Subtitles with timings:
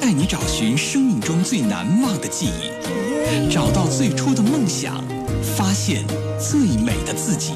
[0.00, 5.02] 带你找寻生命中最难忘的记忆，找到最初的梦想，
[5.56, 6.04] 发现
[6.38, 7.52] 最美的自己。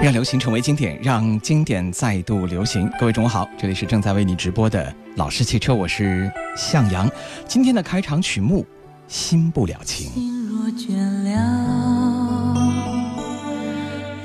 [0.00, 2.90] 让流行成为经典，让经典再度流行。
[2.98, 7.10] 各位中午好，这里是正在为你直播的老式汽车，我是向阳。
[7.46, 8.62] 今天的开场曲目
[9.08, 10.10] 《心不了情》。
[10.14, 12.54] 心若倦了，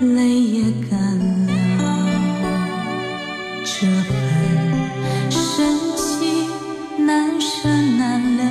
[0.02, 1.18] 泪也干
[1.48, 1.52] 了，
[3.64, 4.14] 这份
[5.32, 5.42] 深
[5.96, 6.06] 情
[7.06, 7.68] 难舍
[7.98, 8.42] 难了。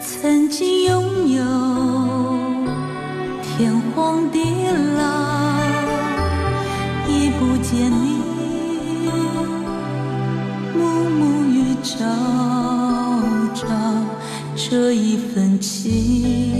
[0.00, 0.81] 曾经
[14.72, 16.51] 这一份情。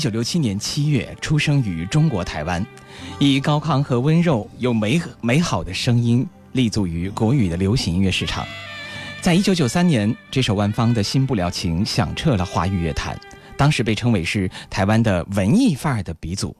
[0.00, 2.66] 九六七年七月出生于中国台湾，
[3.18, 8.46] 以高亢和温柔又美美好的声音立足于国语的流行音乐市场。
[9.20, 13.20] 在一九九三年，这首万芳的《新不了情》响彻了华语乐坛，
[13.56, 16.56] 当时被称为是台湾的文艺范儿的鼻祖。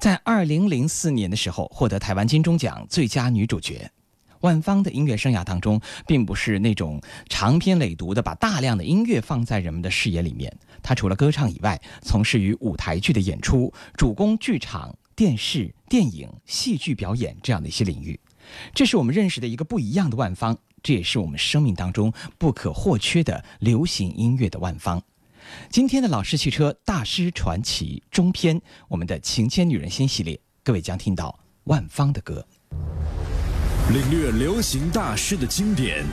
[0.00, 3.88] 在二零零四年的时候，获得台湾金钟奖最佳女主角。
[4.42, 10.56] 万芳的音乐生涯当中，并不是那种长篇累牍的把大量的音乐放在人们的视野里面。
[10.82, 18.18] 他除了歌唱以外，从事于舞台剧的演出，主攻剧场、电视、电影、戏剧表演这样的一些领域。
[18.74, 25.00] 这是我们认识的一个不一样的万芳，这也是我们生命当中不可或缺的流行音乐的万芳。
[25.70, 32.44] 今天的老式汽车大师传奇中篇，我们的情牵女人心系列，各位将听到万芳的歌。
[33.90, 36.04] 领略流行大师的经典，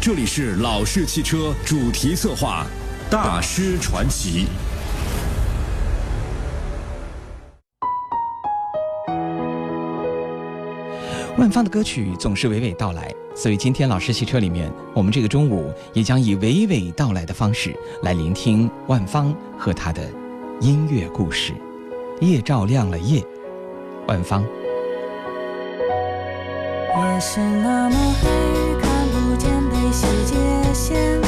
[0.00, 2.66] 这里是老式汽车主题策划
[3.12, 4.46] 《大师传奇》。
[11.38, 20.10] 万芳的歌曲总是娓娓道来，所以今天老式汽车里面，我们这个中午也将以娓娓道来的方式来聆听万芳和他的
[20.60, 21.52] 音乐故事。
[22.20, 23.22] 夜照亮了夜，
[24.08, 24.44] 万芳。
[26.96, 28.28] 夜是那么黑，
[28.80, 30.34] 看不见被细界
[30.74, 31.20] 限，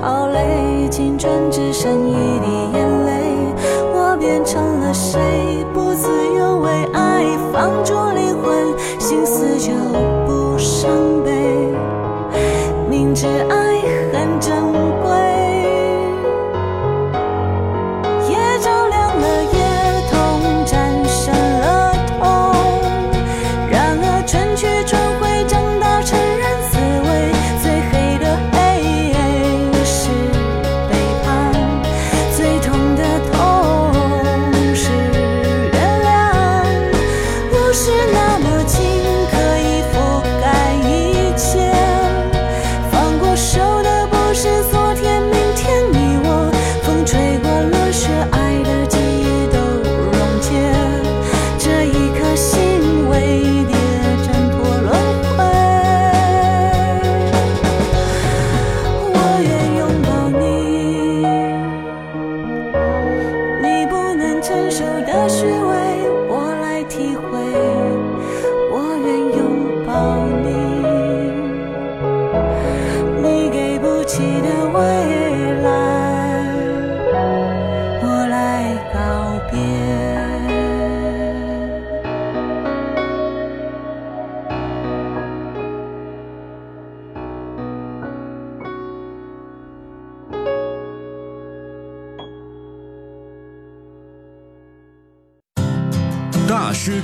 [0.00, 2.29] 好累，青春只剩一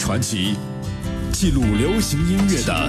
[0.06, 0.54] 传奇，
[1.32, 2.88] 记录流行音乐的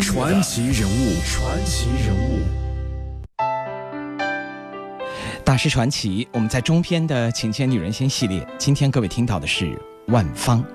[0.00, 1.20] 传奇人物。
[1.24, 2.38] 传奇人物。
[5.44, 9.76] 大师传奇，我们在中篇的《情牵女人心》系列，今天各位听到的是
[10.06, 10.62] 万芳。《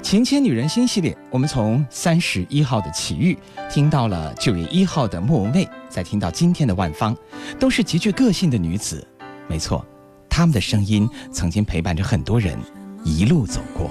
[0.00, 3.36] 情牵女人心》系列，我们从三十一号的启玉
[3.70, 7.14] 听到了九月一号的莫文蔚，再听到今天的万芳，
[7.60, 9.06] 都是极具个性的女子。
[9.46, 9.84] 没错，
[10.30, 12.58] 她们的声音曾经陪伴着很多人
[13.04, 13.90] 一路走过。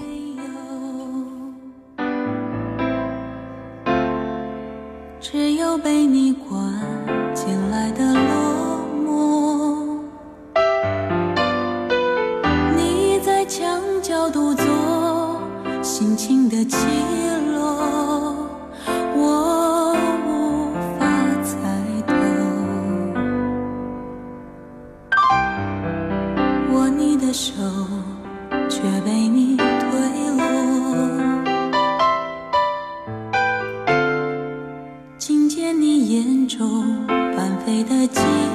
[38.07, 38.50] 翻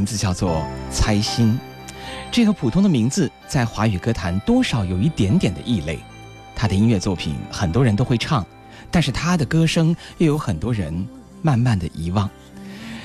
[0.00, 1.52] 名字叫做《猜心》。
[2.32, 5.98] 这个普通的名字在华语歌坛多少有一点点的异类。
[6.56, 8.42] 他的音乐作品很多人都会唱，
[8.90, 11.06] 但是他的歌声又有很多人
[11.42, 12.30] 慢慢的遗忘。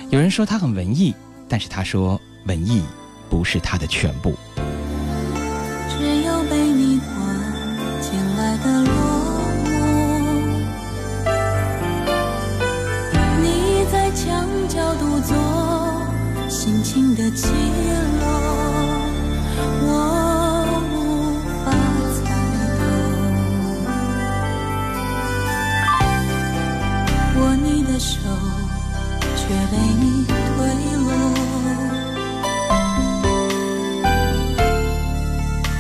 [0.09, 1.13] 有人说他很文艺，
[1.49, 2.81] 但是他说文艺
[3.29, 4.33] 不是他的全部。
[4.55, 7.09] 只有被你关
[7.99, 8.93] 进来的落
[9.65, 11.27] 寞，
[13.41, 14.94] 你在墙角，
[16.65, 17.45] 心情的起
[18.19, 18.25] 落，
[19.83, 19.87] 我
[20.89, 20.97] 无
[21.63, 21.69] 法
[22.15, 22.17] 猜
[22.79, 22.81] 透。
[27.39, 28.17] 握你的手，
[29.35, 30.33] 却被你推
[31.03, 31.07] 落。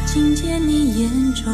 [0.05, 1.51] 听见你眼中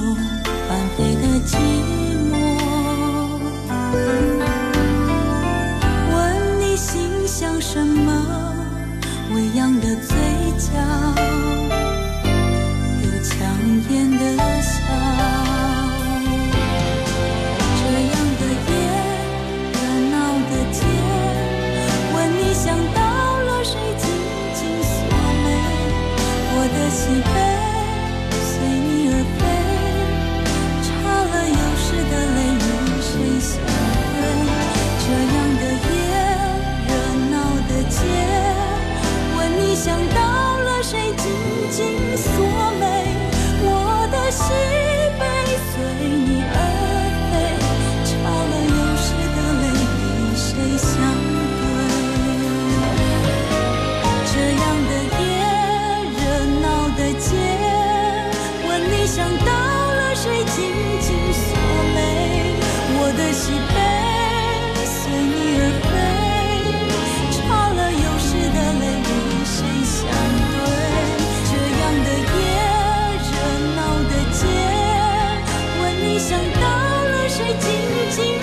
[10.72, 11.11] 角，
[59.14, 61.44] 想到了谁，紧紧锁
[61.94, 62.56] 眉。
[62.96, 63.76] 我的喜悲
[64.88, 65.94] 随你而飞，
[67.36, 69.12] 擦了又湿的泪与
[69.44, 70.00] 谁相
[70.48, 70.56] 对？
[71.44, 71.52] 这
[71.82, 72.40] 样的夜，
[73.28, 73.36] 热
[73.76, 74.40] 闹的街，
[75.82, 76.64] 问你想到
[77.12, 77.68] 了谁，紧
[78.16, 78.40] 紧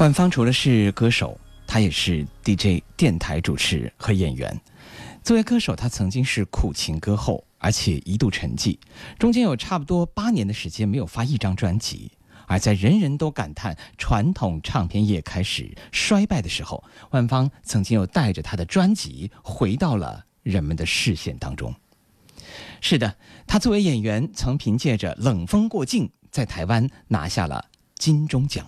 [0.00, 4.58] 万芳除了是歌手，她也是 DJ、电台主持和演员。
[5.22, 8.78] 作为歌手，她曾经是苦情歌后，而且一度沉寂，
[9.18, 12.10] 中间有差不多八年的时间没有发一张专辑。
[12.46, 21.74] 而在人人都感叹传统唱片业开始衰败的时候，万芳曾经又带着他的专辑回到了人们的视线当中。
[22.80, 23.14] 是的，
[23.46, 27.66] 他作为演员，曾凭借着《冷风过境》在台湾拿下了
[27.98, 28.66] 金钟奖。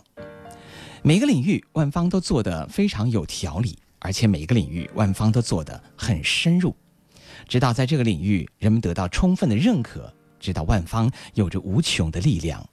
[1.04, 6.76] 每个领域，万芳都做得非常有条理，而且每个领域，万芳都做得很深入。
[7.48, 12.64] 直到在这个领域，人们得到充分的认可，知道万芳有着无穷的力量。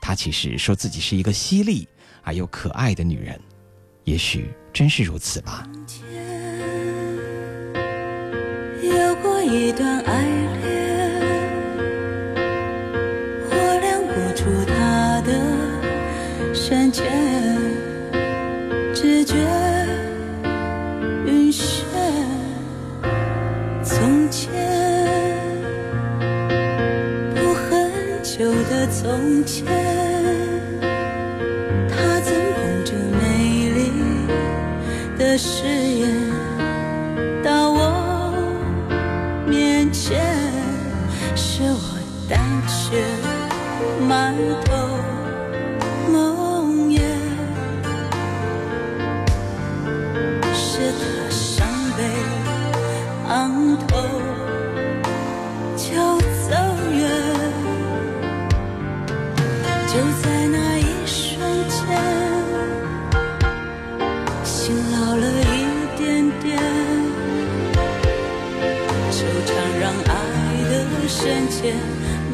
[0.00, 1.86] 她其实说自己是一个犀利
[2.22, 3.40] 而又可爱的女人，
[4.02, 5.64] 也许真是如此吧。
[8.82, 10.22] 有过一段爱
[10.60, 11.22] 恋，
[13.48, 17.55] 我量不出他的深浅，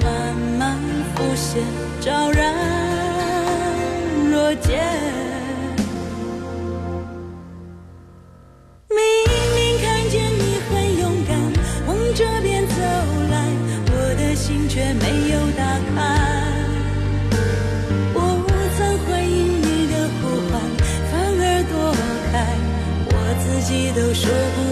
[0.02, 0.76] 慢慢
[1.14, 1.62] 浮现，
[2.00, 2.54] 昭然
[4.30, 4.78] 若揭。
[8.88, 8.98] 明
[9.54, 11.30] 明看见你很勇敢，
[11.86, 12.74] 往这边走
[13.30, 13.34] 来，
[13.90, 15.60] 我的心却没有打
[15.94, 15.96] 开。
[18.14, 18.18] 不
[18.76, 20.52] 曾回应你的呼唤，
[21.10, 21.72] 反而躲
[22.32, 22.32] 开，
[23.10, 24.22] 我自己都说
[24.56, 24.71] 不。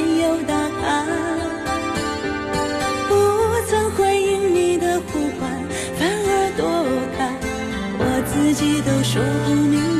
[0.00, 1.06] 没有答案。
[3.08, 3.12] 不
[3.68, 5.40] 曾回应你的呼唤，
[5.98, 6.64] 反而躲
[7.16, 7.18] 开，
[7.98, 9.99] 我自己都说不明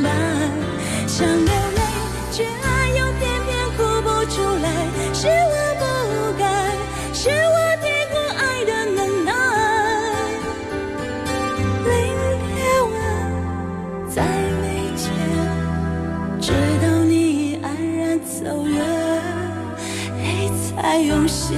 [20.91, 21.57] 泪才涌现。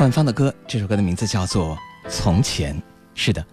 [0.00, 1.76] 万芳的歌，这首歌的名字叫做
[2.08, 2.74] 《从前》。
[3.14, 3.44] 是的，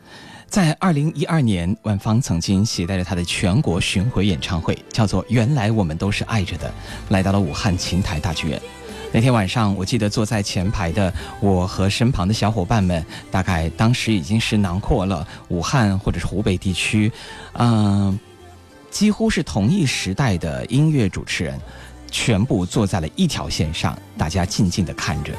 [0.48, 6.68] 在二零一二年，万芳曾经携带着她的全国巡回演唱会，叫做《原来我们都是爱着的》，
[7.10, 8.60] 来到了武汉琴台大剧院。
[9.12, 17.12] 那天晚上，我记得坐在前排的我和身旁的小伙伴们，大概当时已经是囊括了武汉或者是湖北地区，
[17.54, 18.18] 嗯、
[18.92, 21.60] 几乎是同一时代的音乐主持人，
[22.12, 25.34] 全部坐在了一条线上，大家静静的看着。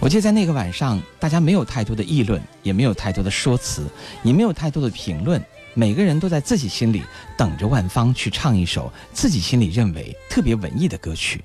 [0.00, 3.86] 我记得在那个晚上，大家没有太多的议论，也没有太多的说辞，
[4.22, 7.02] 也没有太多的评论，每个人都在自己心里
[7.38, 11.42] 等着万芳去唱一首自己心里认为特别文艺的歌曲。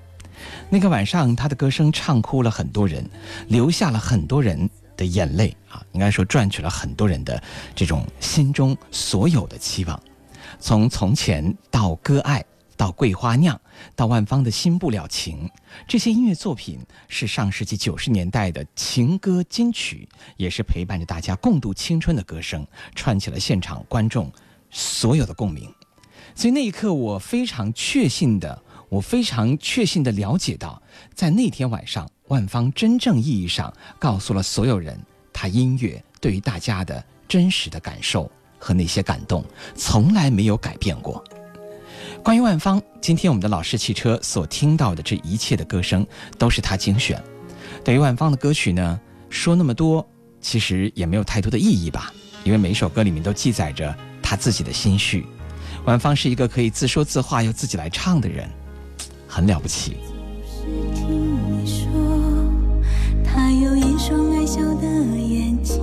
[0.70, 3.08] 那个晚上，她的歌声唱哭了很多人，
[3.48, 7.42] 留下了很多人的眼泪啊，应该说赚取了很多人的
[7.76, 10.00] 这种心中所有的期望。
[10.60, 12.44] 从从前到割爱，
[12.76, 13.60] 到桂花酿，
[13.96, 15.50] 到万芳的新不了情，
[15.88, 24.32] 这些音乐作品是上世纪九十年代的情歌金曲，也是陪伴着大家共度青春的歌声，串起了现场观众
[24.70, 25.70] 所有的共鸣。
[26.36, 30.82] 所以那一刻，我非常确信的，我非常确信地了解到，
[31.14, 35.00] 在那天晚上，万芳真正意义上告诉了所有人，
[35.32, 41.24] 她音乐对于大家的真实的感受和那些感动，从来没有改变过。
[42.24, 46.06] 关于万芳，今天我们的老式汽车所听到的这一切的歌声，
[46.38, 47.22] 都是她精选。
[47.84, 49.00] 对于万芳的歌曲呢，
[49.30, 50.06] 说那么多，
[50.42, 52.12] 其实也没有太多的意义吧，
[52.44, 55.26] 因为每一首歌里面都记载着她自己的心绪。
[55.86, 58.50] 万芳是一个可以自说自话又自己来唱的人，
[59.30, 59.98] 很了不起。
[60.44, 60.66] 是
[60.96, 61.86] 听你说，
[63.24, 64.88] 他有一双爱笑的
[65.18, 65.78] 眼睛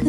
[0.00, 0.08] 和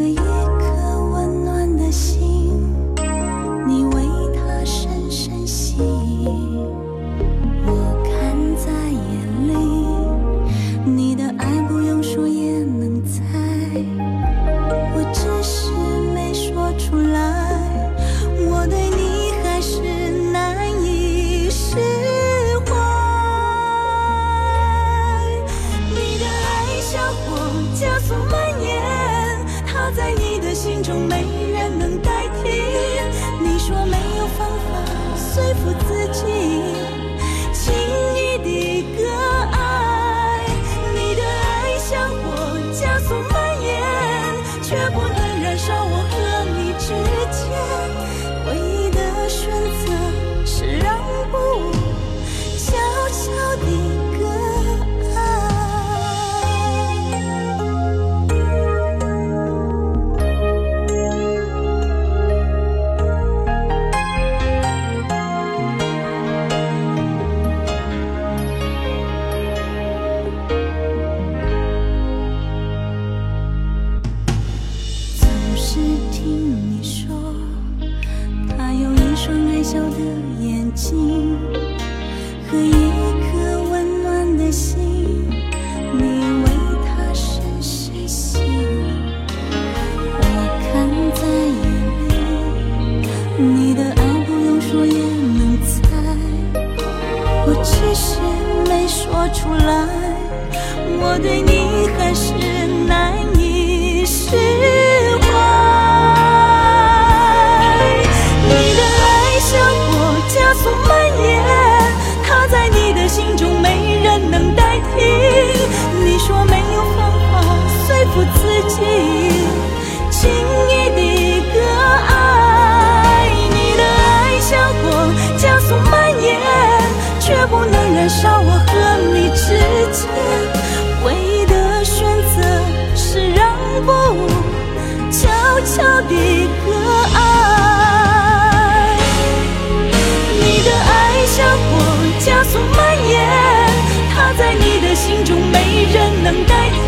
[144.39, 146.79] 在你的心中没人能代替。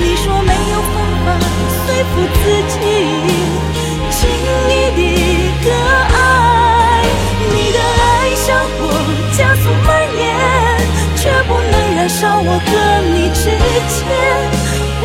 [0.00, 1.38] 你说没有方法
[1.86, 2.42] 说服自
[2.74, 2.74] 己，
[4.10, 4.18] 轻
[4.68, 5.00] 易的
[5.62, 6.16] 割爱。
[7.54, 8.78] 你的爱像火
[9.38, 10.20] 加速蔓延，
[11.14, 12.68] 却不能燃烧我和
[13.14, 13.44] 你之
[13.94, 13.98] 间。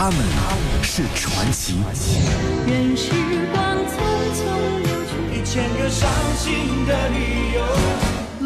[0.00, 0.16] 他们
[0.80, 1.74] 是传奇，
[2.68, 3.10] 任时
[3.52, 3.98] 光匆
[4.32, 4.46] 匆
[4.84, 6.08] 流去，一千个伤
[6.38, 7.58] 心的理由，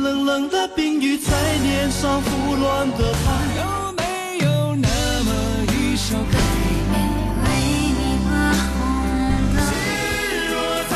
[0.00, 3.26] 冷冷的冰雨在脸上胡乱的拍，
[3.58, 4.02] 有没
[4.46, 4.88] 有那
[5.24, 5.30] 么
[5.74, 6.38] 一首歌？
[7.44, 7.46] 为
[7.98, 8.30] 你画
[8.64, 8.72] 红
[9.52, 9.56] 了。
[10.48, 10.52] 若
[10.88, 10.94] 在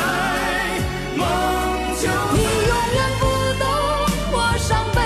[1.18, 1.20] 梦
[2.00, 3.22] 中，你永远不
[3.60, 3.62] 懂
[4.32, 4.98] 我伤悲，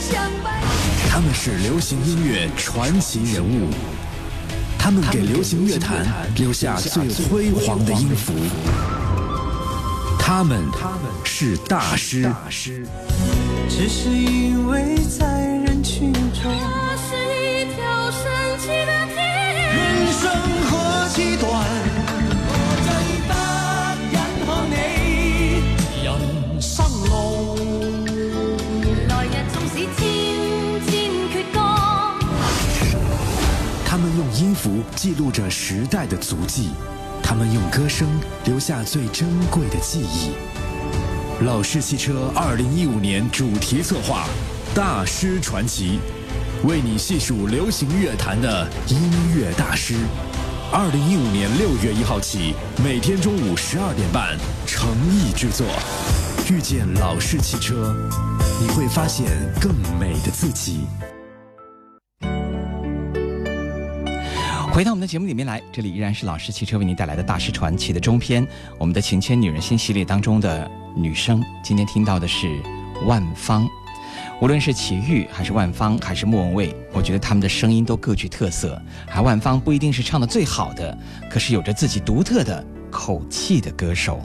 [0.00, 0.46] 像白。
[1.10, 3.68] 他们是流行音乐传奇人物，
[4.88, 8.32] 他们给流行乐坛留下最辉煌的音符。
[10.18, 10.64] 他们
[11.24, 12.32] 是大师，
[13.68, 16.48] 只是因为在人群中，这
[17.04, 19.18] 是一条神奇的天。
[19.76, 19.78] 人
[20.10, 20.32] 生
[20.70, 21.52] 何其短，
[34.58, 36.70] 们用音符记录着时代的足迹，
[37.22, 38.08] 他们用歌声
[38.44, 40.32] 留下最珍贵的记忆。
[41.44, 44.26] 老式汽车二零一五年主题策划
[44.76, 46.00] 《大师传奇》，
[46.66, 48.98] 为你细数流行乐坛的音
[49.36, 49.94] 乐大师。
[50.70, 55.66] 二零一五年六月一号起，每天中午十二点半，诚意制作。
[56.50, 57.94] 遇见老式汽车，
[58.60, 59.26] 你会发现
[59.60, 60.86] 更美的自己。
[64.78, 68.46] 回到我们的节目里面来，这里依然是老师汽车为您带来的大师传奇的中篇，
[68.78, 72.62] 我们的情牵女人心系列当中的女生，今天听到的是
[73.04, 73.68] 万芳。
[74.40, 78.80] 无论是齐豫，还是万芳，还是莫文蔚，我觉得她们的声音都各具特色。
[79.12, 80.96] 而万芳不一定是唱的最好的，
[81.28, 84.20] 可是有着自己独特的口气的歌手。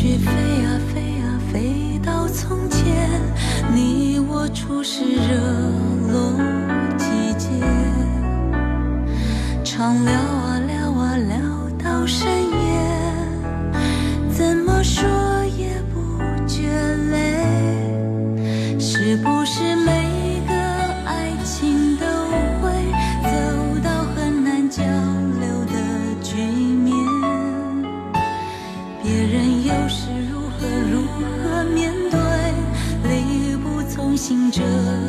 [0.00, 3.20] 雪飞啊飞啊飞到从前，
[3.74, 5.36] 你我初识热
[6.10, 6.32] 络
[6.96, 7.04] 季
[7.36, 7.50] 节，
[9.62, 11.36] 常聊啊聊啊聊
[11.84, 12.39] 到深
[34.50, 34.99] 着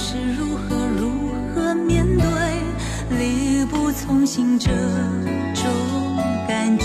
[0.00, 2.24] 是如何如何面对，
[3.18, 4.70] 力不从心这
[5.54, 5.64] 种
[6.46, 6.84] 感觉。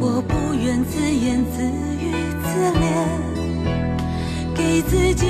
[0.00, 2.10] 我不愿自言自语
[2.42, 2.48] 自
[2.80, 2.82] 怜，
[4.54, 5.26] 给自己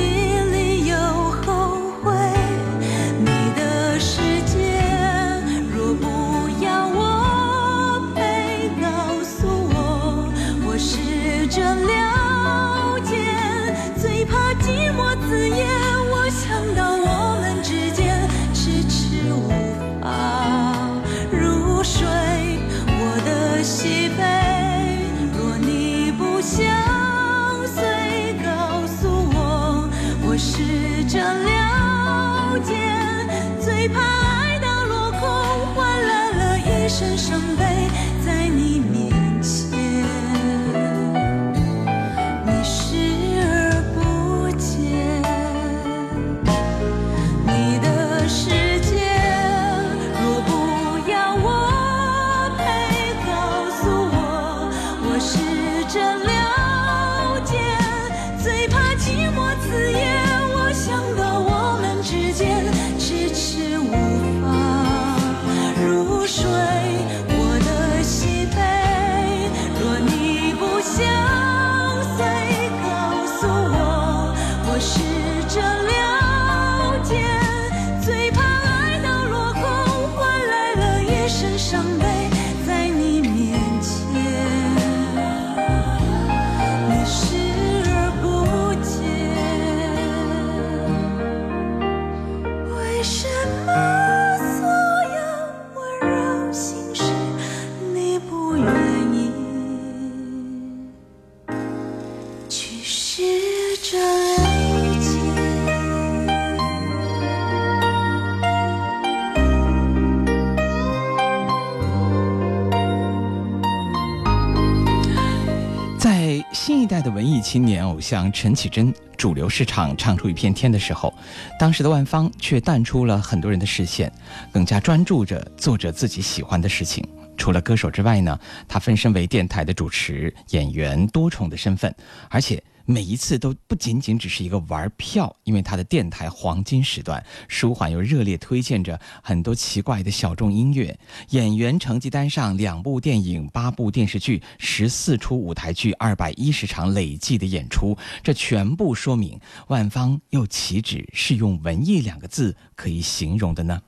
[117.52, 121.12] 青年偶像陈绮贞主流市场唱出一片天的时候，
[121.58, 124.10] 当时的万芳却淡出了很多人的视线，
[124.50, 127.06] 更加专注着做着自己喜欢的事情。
[127.36, 131.94] 除了歌手之外呢，她分身为电台的主持、演员，多重的身份，
[132.30, 132.58] 而且。
[132.84, 140.98] 每一次都不仅仅只是一个玩票，因为他的电台黄金时段，舒缓又热烈推荐着很多奇怪的小众音乐。
[141.30, 153.80] 演员成绩单上两部电影、八部电视剧、十四出舞台剧、二百一十场累计的演出，这全部说明万芳又岂止是用文艺两个字可以形容的呢？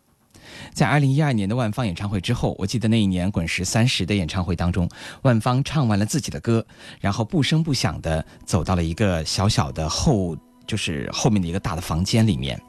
[0.72, 4.88] 在二零一二年的万芳演唱会之后，我记得那一年滚石三十的演唱会当中，
[5.22, 6.64] 万芳唱完了自己的歌，
[7.00, 10.36] 然后不声不响地走到了一个小小的后，
[10.66, 12.60] 就是后面的一个大的房间里面。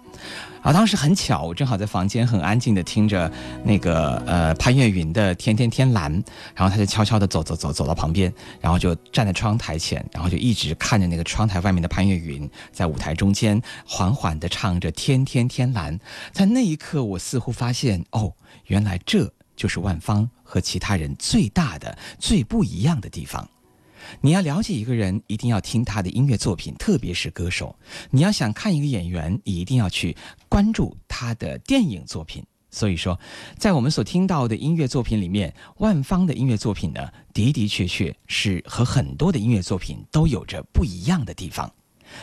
[0.62, 3.32] 啊，当时很巧，我正好在房间很安静的听着
[3.64, 6.12] 那个呃潘越云的《天天天蓝》，
[6.56, 15.98] 然后他就悄悄的走走走走到旁边，然后就站在窗台前，然后就一直看着那个窗台外面的潘越云在舞台中间缓缓的唱着《天天天蓝》。
[16.32, 18.34] 在那一刻，我似乎发现，哦，
[18.66, 23.48] 原来这就是万芳和其他人最大的、最不一样的地方。
[24.22, 27.76] 你要了解一个人，一定要听他的音乐作品，特别是歌手。
[28.12, 30.16] 你要想看一个演员，你一定要去
[30.50, 32.44] 关注他的电影作品。
[32.72, 33.18] 所以说，
[33.58, 41.72] 在我们所听到的音乐作品里面，万芳的音乐作品呢，的的确确是和很多的音乐作品都有着不一样的地方。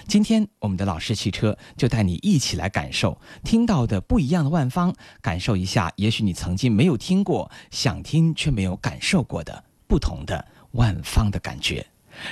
[0.07, 10.47] 今天，我们的老式汽车就带你一起来感受听到的不一样的万芳，感受一下，也许你曾经没有听过，想听却没有感受过的不同的。
[10.72, 11.85] 万方的感觉，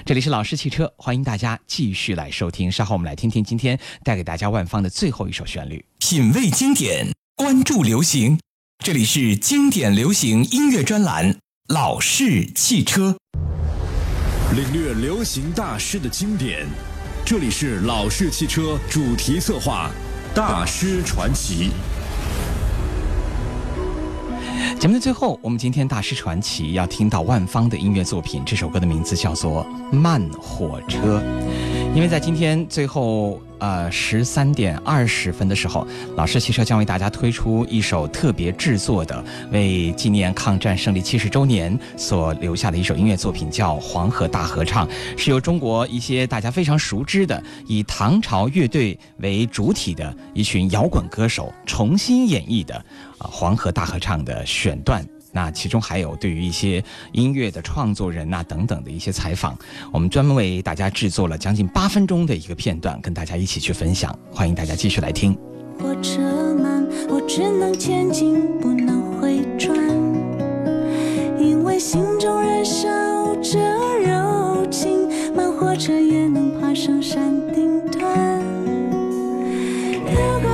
[0.05, 2.71] 这里是老式汽车，欢迎大家继续来收听。
[2.71, 5.85] 稍后我们来听听今天带给大家万方的最后一首旋律。
[5.99, 8.39] 品味经典，关注流行，
[8.85, 11.37] 这里是经典流行音乐专栏。
[11.69, 13.17] 老式汽车，
[14.57, 16.67] 领略流行大师的经典，
[17.25, 19.89] 这里是老式汽车主题策划
[20.37, 21.69] 《大师传奇》。
[24.81, 29.63] 节目的最后，我们今天大师传奇要听到万芳的音乐作品，这首歌的名字叫做
[29.95, 31.19] 《慢火车》，
[31.95, 33.39] 因为在今天最后。
[33.61, 52.75] 呃，十三点二十分的时候，老式汽车将为大家推出一首特别制作的，为纪念抗战胜利七十周年所留下的一首音乐作品，叫《黄河大合唱》，是由中国一些大家非常熟知的以唐朝乐队为主体的一群摇滚歌手重新演绎的
[53.19, 55.07] 啊《黄河大合唱》的选段。
[55.33, 59.57] 那其中还有对于一些音乐的创作人呐等等的一些采访，
[59.93, 64.17] 我们专门为大家制作了将近八分钟的一个片段，跟大家一起去分享。
[64.33, 65.37] 欢迎大家继续来听。
[65.79, 66.21] 火车
[66.55, 69.75] 慢，我只能前进，不能回转，
[71.39, 72.89] 因为心中燃烧
[73.37, 73.59] 着
[74.05, 75.09] 柔情。
[75.35, 78.43] 慢火车也能爬上山顶端。
[80.05, 80.50] 如果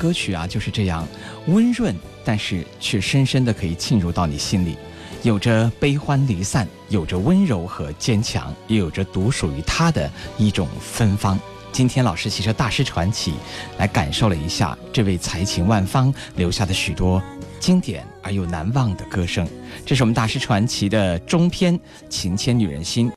[0.00, 1.06] 歌曲啊，就是这样
[1.46, 1.94] 温润，
[2.24, 4.74] 但是却深深的可以沁入到你心里，
[5.22, 11.38] 有着悲欢离散，有着温柔和坚强，也有着独属于他的一种芬芳。
[11.70, 13.34] 今天老师骑车大师传奇，
[13.76, 17.22] 来感受了一下这位才情万方留下的许多
[17.60, 19.46] 经典而又难忘的歌声。
[19.84, 21.78] 这是我们大师传奇的中篇
[22.08, 23.10] 《情牵女人心》。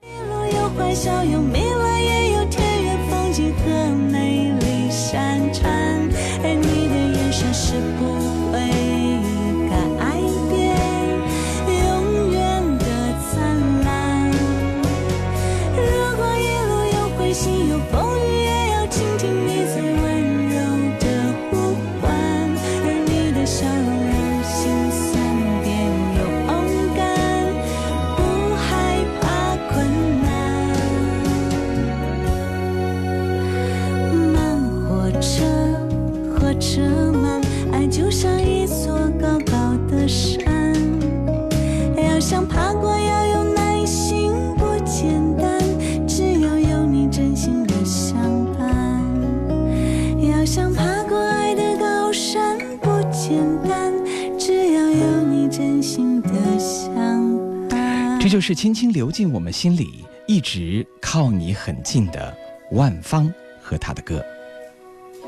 [58.34, 62.36] 就是轻轻流进我们心里，一直靠你很近的
[62.72, 63.32] 万芳
[63.62, 64.26] 和他的歌。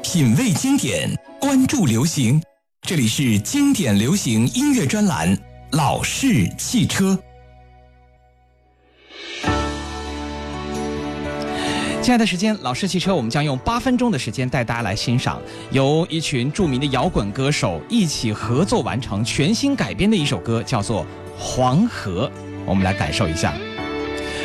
[0.02, 1.08] 品味经典，
[1.40, 2.42] 关注流行，
[2.82, 5.38] 这里是经典流行音乐专栏
[5.74, 7.16] 《老式汽车》。
[12.02, 15.40] 亲爱的时间，老式汽车，我们将用八分钟的时间带大家来欣赏
[15.70, 21.04] 由一群著名的摇滚歌手一起合作完成、全新改编的一首歌，叫做
[21.38, 22.28] 《黄河》。
[22.66, 23.54] 我们来感受一下。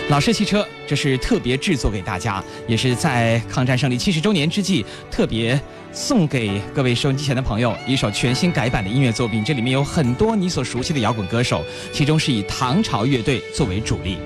[0.09, 5.59] 老式汽车，这是特别制作给大家，也是在抗战胜利七十周年之际，特别
[5.93, 9.45] 送给各位收音机前的朋友一首全新改版的音乐作品。
[9.45, 14.18] 这里面有很多你所熟悉的摇滚歌手，其中是以唐朝乐队作为主力。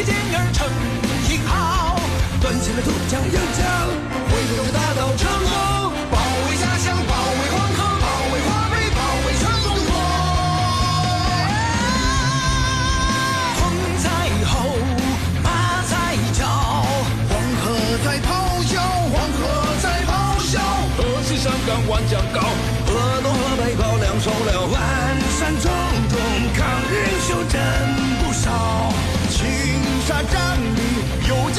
[0.00, 0.66] 一进而成
[1.30, 1.94] 英豪
[2.40, 3.60] 端起了土枪洋枪
[4.30, 5.59] 挥动着大刀长矛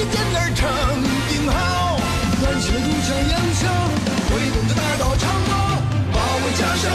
[0.02, 0.66] 里，有金剑儿成
[1.32, 2.00] 英豪。
[2.42, 3.70] 断线的渡江洋枪，
[4.30, 5.54] 挥动着大刀长矛，
[6.12, 6.90] 保卫家乡，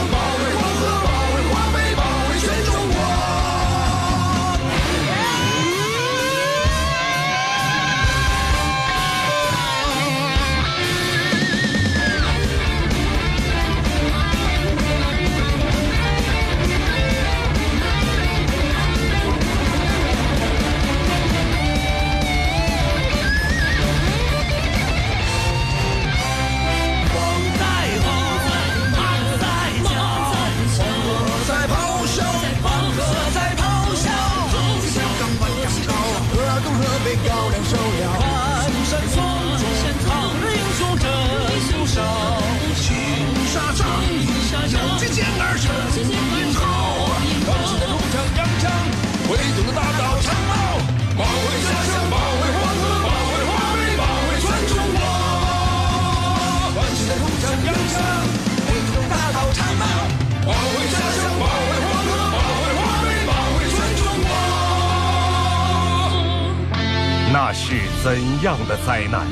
[67.49, 68.11] 那是怎
[68.43, 69.25] 样的灾难？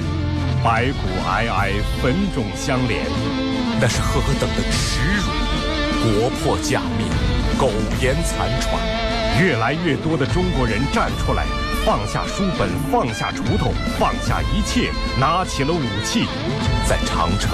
[0.63, 3.03] 白骨皑皑，坟冢相连，
[3.81, 5.23] 那是何等的耻辱！
[6.01, 7.05] 国破家灭，
[7.59, 7.69] 苟
[8.01, 8.79] 延残喘。
[9.43, 11.43] 越来越多的中国人站出来，
[11.85, 16.25] 放下书本，放下锄头，放下一切，拿起了武器，
[16.87, 17.51] 在长城，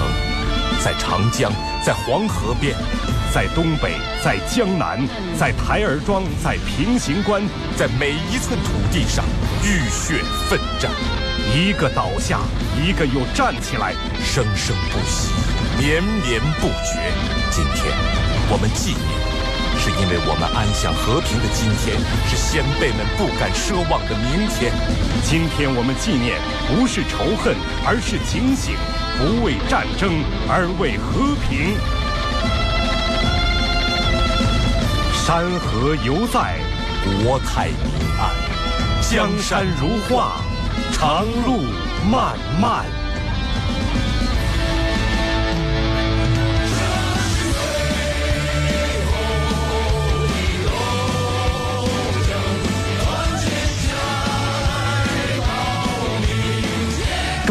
[0.80, 1.50] 在长江，
[1.84, 2.76] 在黄河边，
[3.34, 5.00] 在东北，在江南，
[5.36, 7.42] 在台儿庄，在平型关，
[7.76, 9.24] 在每一寸土地上
[9.64, 10.90] 浴血奋战。
[11.54, 12.40] 一个倒下，
[12.76, 13.94] 一个又站起来，
[14.24, 15.30] 生生不息，
[15.78, 17.12] 绵绵不绝。
[17.50, 17.94] 今天，
[18.50, 19.06] 我们纪念，
[19.78, 21.96] 是因为我们安享和平的今天，
[22.28, 24.72] 是先辈们不敢奢望的明天。
[25.22, 27.54] 今天我们纪念，不是仇恨，
[27.86, 28.74] 而是警醒，
[29.18, 31.76] 不为战争，而为和平。
[35.24, 36.58] 山河犹在，
[37.22, 38.34] 国泰民安，
[39.14, 40.40] 江山如画，
[40.94, 41.64] 长路
[42.10, 43.01] 漫漫。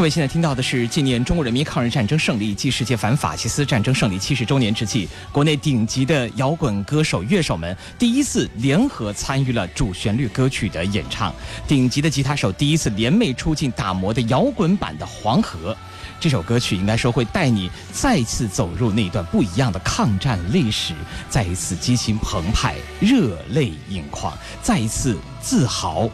[0.02, 11.32] 各位现在听到的是纪念中国人民抗日战争胜利暨世界反法西斯战争胜利七十周年之际，国内顶级的摇滚歌手、乐手们第一次联合参与了主旋律歌曲的演唱。
[11.68, 15.72] 顶级的吉他手第一次联袂出镜打磨的摇滚版的《黄河》，
[16.20, 20.96] 这首歌曲应该说会带你再次走入那段不一样的抗战历史，
[21.30, 26.10] 再一次激情澎湃、热泪盈眶，再一次自豪、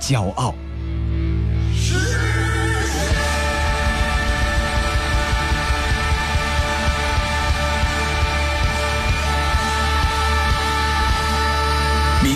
[0.00, 0.52] 骄傲。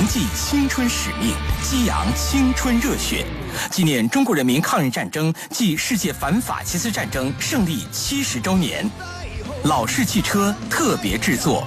[0.02, 1.32] 铭记青春使命，
[1.62, 3.24] 激扬青春热血，
[3.70, 8.84] 纪念中国人民抗日战争暨世界反法西斯战争胜利七十周年。
[9.62, 11.64] 老式汽车特别制作，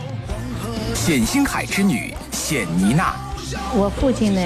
[1.08, 3.16] 《冼星海之女》冼妮娜。
[3.74, 4.42] 我父亲呢，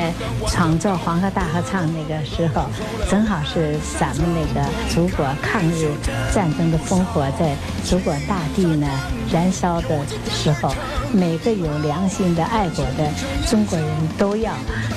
[0.47, 2.65] 创作黄河大合唱那个时候，
[3.09, 5.91] 正好是咱们那个祖国抗日
[6.33, 8.87] 战争的烽火在祖国大地呢
[9.31, 9.99] 燃烧的
[10.31, 10.73] 时候，
[11.13, 13.11] 每个有良心的爱国的
[13.47, 14.51] 中国人都要，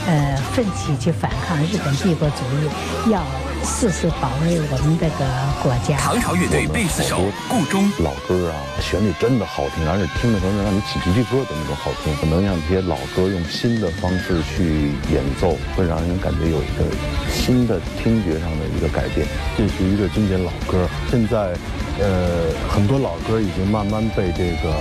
[0.06, 3.22] 呃，奋起去反抗日本帝国主义，要
[3.64, 5.24] 誓死保卫我们这个
[5.62, 5.96] 国家。
[5.98, 16.84] 唐朝乐队贝斯手顾中，老歌啊，旋律真的好听，而且听的时候能让你起鸡皮疙瘩那种好听，能让这些老歌用新的方式去演奏，会让人感觉有一个
[17.32, 19.26] 新的听觉上的一个改变。
[19.56, 21.54] 这是一个经典老歌，现在，
[21.98, 24.74] 呃，很多老歌已经慢慢被这个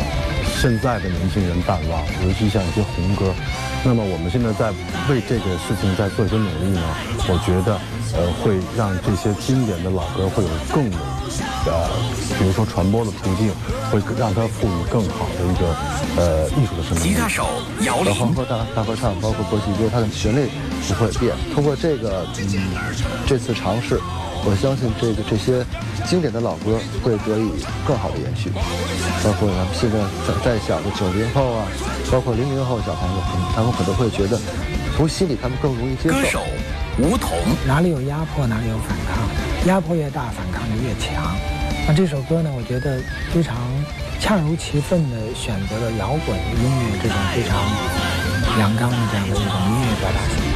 [0.62, 3.34] 现在的年轻人淡忘，尤其像一些红歌。
[3.84, 4.70] 那么我们现在在
[5.10, 6.82] 为这个事情在做一些努力呢，
[7.28, 7.82] 我觉得，
[8.14, 10.86] 呃，会让这些经典的老歌会有更，
[11.66, 11.90] 呃，
[12.38, 13.52] 比如说传播的途径，
[13.92, 15.76] 会让它赋予更好的一个，
[16.18, 17.04] 呃，艺术的生命。
[17.04, 17.48] 吉他手
[17.82, 20.50] 姚呃，玲黄河大大合唱，包括国际歌，它的旋律
[20.88, 21.36] 不会变。
[21.54, 22.74] 通过这个，嗯，
[23.26, 24.00] 这次尝试，
[24.44, 25.64] 我相信这个这些
[26.08, 28.50] 经典的老歌会得以更好的延续。
[29.24, 31.68] 包括咱们现在在在小的九零后啊，
[32.12, 33.18] 包括零零后小朋友，
[33.56, 34.40] 他们可能会觉得，
[34.98, 36.16] 从心里他们更容易接受。
[36.16, 36.42] 歌手
[37.00, 37.30] 吴彤，
[37.66, 39.24] 哪里有压迫，哪里有反抗，
[39.68, 41.36] 压迫越大，反抗就越强。
[41.88, 43.00] 那这首歌呢，我觉得
[43.32, 43.56] 非常
[44.20, 47.62] 恰如其分地选择了摇滚音乐这种非常
[48.60, 50.51] 阳刚的这样的一种音乐表达形式。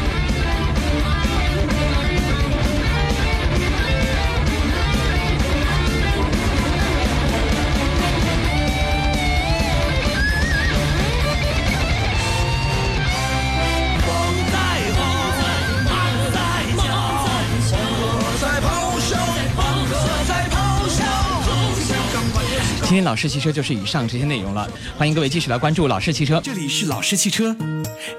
[22.95, 26.39] 今天老式汽车就是以上这些内容了，欢迎各位继续来关注老式汽车。
[26.41, 27.53] 这里是老式汽车。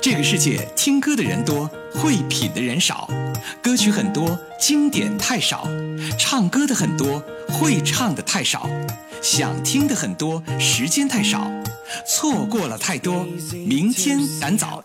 [0.03, 3.09] 这个世界听歌的人多，会品的人少，
[3.63, 5.67] 歌曲很多，经典太少；
[6.19, 8.69] 唱歌的很多，会唱的太少；
[9.23, 11.51] 想听的很多，时间太少，
[12.07, 13.27] 错过了太多，
[13.67, 14.85] 明天赶早。